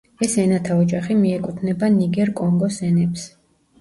[0.27, 3.29] ეს ენათა ოჯახი მიეკუთვნება ნიგერ-კონგოს ენებს.